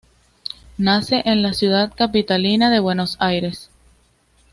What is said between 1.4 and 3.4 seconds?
la ciudad capitalina de Buenos